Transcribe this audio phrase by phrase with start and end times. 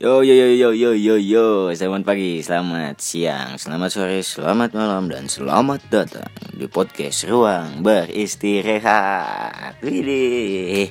[0.00, 1.68] Yo yo yo yo yo yo yo.
[1.76, 9.76] Selamat pagi, selamat siang, selamat sore, selamat malam Dan selamat datang di podcast Ruang Beristirahat.
[9.84, 10.88] Widih.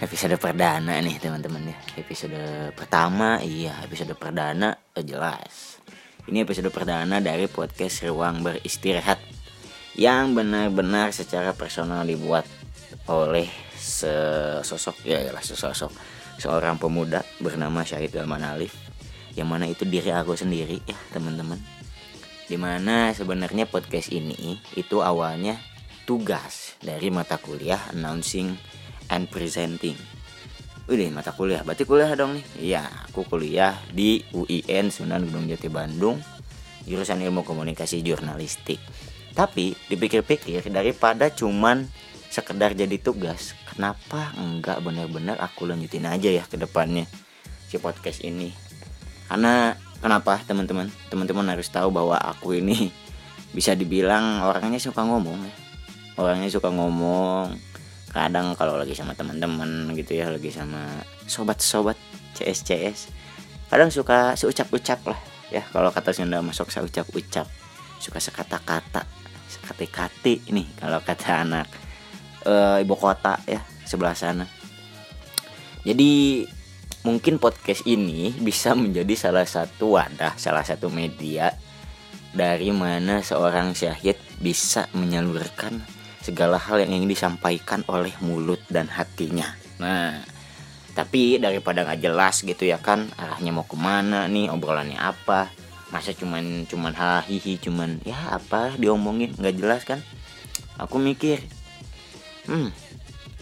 [0.00, 1.76] Episode perdana nih teman-teman ya.
[2.00, 5.84] Episode pertama, iya episode perdana oh, jelas.
[6.24, 9.20] Ini episode perdana dari podcast Ruang Beristirahat
[10.00, 12.48] Yang benar-benar secara personal dibuat
[13.04, 18.74] oleh sesosok ya lah sesosok seorang pemuda bernama Syahid Dalman Alif
[19.38, 21.62] yang mana itu diri aku sendiri ya teman-teman.
[22.50, 25.62] Di mana sebenarnya podcast ini itu awalnya
[26.02, 28.58] tugas dari mata kuliah announcing
[29.06, 29.94] and presenting.
[30.90, 32.44] Udah mata kuliah, berarti kuliah dong nih?
[32.74, 36.18] Iya, aku kuliah di UIN Sunan Gunung Jati Bandung
[36.82, 38.82] Jurusan Ilmu Komunikasi Jurnalistik.
[39.32, 41.86] Tapi dipikir-pikir daripada cuman
[42.28, 47.08] sekedar jadi tugas kenapa enggak benar-benar aku lanjutin aja ya ke depannya
[47.66, 48.52] si podcast ini?
[49.26, 50.92] Karena kenapa teman-teman?
[51.08, 52.92] Teman-teman harus tahu bahwa aku ini
[53.56, 55.54] bisa dibilang orangnya suka ngomong ya.
[56.20, 57.56] Orangnya suka ngomong.
[58.12, 60.84] Kadang kalau lagi sama teman-teman gitu ya lagi sama
[61.24, 61.96] sobat-sobat
[62.36, 62.98] CS CS
[63.72, 65.16] kadang suka seucap-ucap lah
[65.48, 65.64] ya.
[65.72, 67.48] Kalau kata Sunda masuk seucap-ucap
[67.96, 69.06] suka sekata-kata
[69.52, 71.70] sekati-kati ini kalau kata anak
[72.46, 74.46] uh, ibu kota ya sebelah sana.
[75.82, 76.44] Jadi
[77.02, 81.50] mungkin podcast ini bisa menjadi salah satu wadah, salah satu media
[82.32, 85.82] dari mana seorang syahid bisa menyalurkan
[86.22, 89.58] segala hal yang ingin disampaikan oleh mulut dan hatinya.
[89.82, 90.22] Nah,
[90.92, 95.48] tapi daripada nggak jelas gitu ya kan arahnya mau ke mana nih obrolannya apa
[95.88, 100.00] masa cuman cuman hahihi cuman ya apa diomongin nggak jelas kan
[100.76, 101.40] aku mikir
[102.48, 102.70] hmm.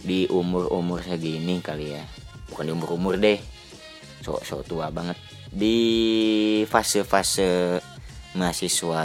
[0.00, 2.05] Di umur umur segini kali ya.
[2.48, 3.36] Bukan di umur umur deh.
[4.24, 5.20] So so tua banget.
[5.50, 5.77] Di
[6.70, 7.80] fase fase
[8.33, 9.05] mahasiswa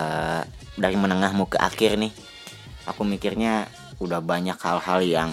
[0.78, 2.14] dari menengah mau ke akhir nih
[2.86, 3.66] aku mikirnya
[3.98, 5.32] udah banyak hal-hal yang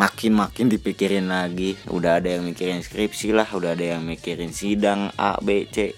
[0.00, 1.76] makin makin dipikirin lagi.
[1.92, 5.92] Udah ada yang mikirin skripsi lah udah ada yang mikirin sidang A B C.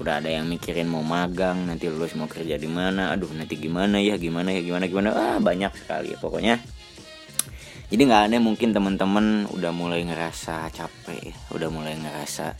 [0.00, 3.12] Udah ada yang mikirin mau magang nanti lulus mau kerja di mana.
[3.12, 5.08] Aduh nanti gimana ya gimana ya gimana gimana.
[5.12, 6.12] Ah banyak sekali.
[6.12, 6.54] Ya pokoknya
[7.92, 12.56] jadi nggak aneh mungkin teman-teman udah mulai ngerasa capek udah mulai ngerasa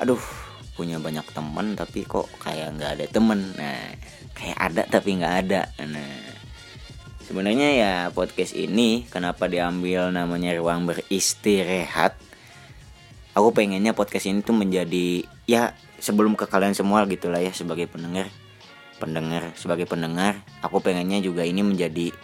[0.00, 0.20] aduh
[0.72, 3.92] punya banyak teman tapi kok kayak nggak ada temen nah
[4.32, 5.70] kayak ada tapi nggak ada.
[5.86, 6.18] Nah
[7.22, 12.18] sebenarnya ya podcast ini kenapa diambil namanya ruang beristirahat?
[13.32, 15.72] Aku pengennya podcast ini tuh menjadi ya
[16.02, 18.28] sebelum ke kalian semua gitulah ya sebagai pendengar
[19.00, 22.14] pendengar sebagai pendengar aku pengennya juga ini menjadi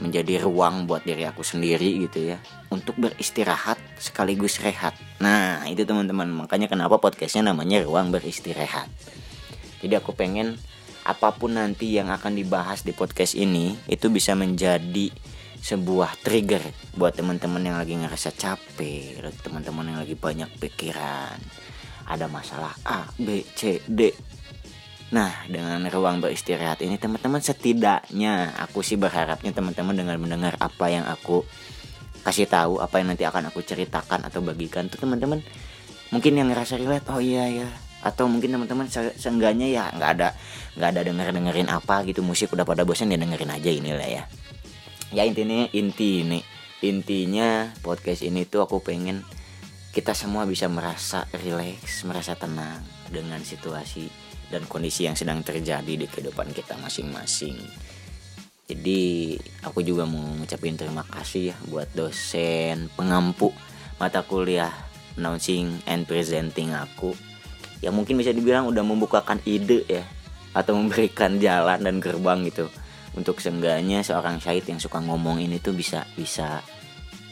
[0.00, 2.40] menjadi ruang buat diri aku sendiri gitu ya
[2.72, 4.96] untuk beristirahat sekaligus rehat.
[5.20, 8.88] Nah itu teman-teman makanya kenapa podcastnya namanya ruang beristirahat.
[9.80, 10.56] Jadi aku pengen
[11.04, 15.08] apa pun nanti yang akan dibahas di podcast ini itu bisa menjadi
[15.60, 16.64] sebuah trigger
[16.96, 21.36] buat teman-teman yang lagi ngerasa capek, teman-teman yang lagi banyak pikiran,
[22.08, 24.12] ada masalah A, B, C, D,
[25.10, 31.02] Nah, dengan ruang beristirahat ini teman-teman setidaknya aku sih berharapnya teman-teman dengan mendengar apa yang
[31.02, 31.42] aku
[32.22, 35.42] kasih tahu, apa yang nanti akan aku ceritakan atau bagikan tuh teman-teman
[36.14, 37.68] mungkin yang ngerasa relate, oh iya ya,
[38.06, 40.28] atau mungkin teman-teman se seenggaknya ya nggak ada
[40.78, 44.24] nggak ada denger dengerin apa gitu musik udah pada bosan ya dengerin aja inilah ya.
[45.10, 46.38] Ya intinya inti ini
[46.86, 49.26] intinya podcast ini tuh aku pengen
[49.90, 52.78] kita semua bisa merasa rileks, merasa tenang
[53.10, 57.56] dengan situasi dan kondisi yang sedang terjadi di kehidupan kita masing-masing.
[58.70, 59.34] Jadi
[59.66, 63.50] aku juga mau ngucapin terima kasih ya buat dosen pengampu
[63.98, 64.70] mata kuliah
[65.18, 67.18] announcing and presenting aku
[67.82, 70.06] yang mungkin bisa dibilang udah membukakan ide ya
[70.54, 72.70] atau memberikan jalan dan gerbang gitu
[73.18, 76.62] untuk seenggaknya seorang syahid yang suka ngomong ini tuh bisa bisa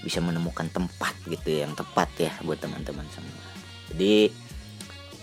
[0.03, 3.43] bisa menemukan tempat gitu yang tepat ya buat teman-teman semua.
[3.95, 4.31] Jadi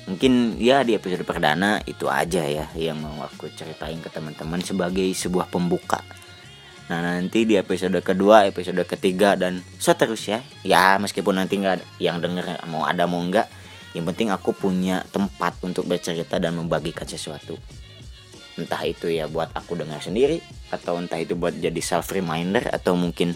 [0.06, 5.06] mungkin ya di episode perdana itu aja ya yang mau aku ceritain ke teman-teman sebagai
[5.18, 6.06] sebuah pembuka.
[6.86, 12.62] Nah nanti di episode kedua episode ketiga dan seterusnya ya meskipun nanti nggak yang denger
[12.70, 13.50] mau ada mau enggak
[13.98, 17.58] yang penting aku punya tempat untuk bercerita dan membagikan sesuatu.
[18.56, 20.38] Entah itu ya buat aku dengar sendiri
[20.70, 23.34] atau entah itu buat jadi self reminder atau mungkin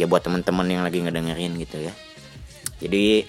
[0.00, 1.92] ya buat teman-teman yang lagi ngedengerin gitu ya.
[2.78, 3.26] Jadi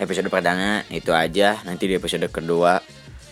[0.00, 2.80] episode perdana itu aja nanti di episode kedua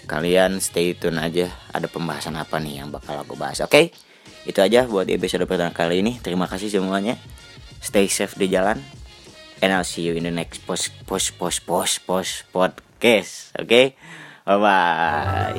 [0.05, 3.91] kalian stay tune aja ada pembahasan apa nih yang bakal aku bahas oke okay?
[4.45, 7.17] itu aja buat episode perdana kali ini terima kasih semuanya
[7.81, 8.77] stay safe di jalan
[9.65, 12.47] and I'll see you in the next post post post post post
[12.99, 13.55] podcast.
[13.55, 13.95] Okay,
[14.45, 15.55] bye bye.